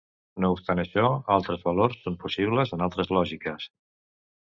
No 0.45 0.49
obstant 0.55 0.81
això, 0.83 1.03
altres 1.35 1.63
valors 1.69 2.01
són 2.07 2.17
possibles 2.25 2.77
en 2.79 2.85
altres 2.89 3.15
lògiques. 3.19 3.73